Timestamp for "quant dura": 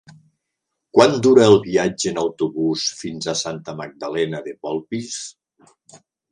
0.97-1.43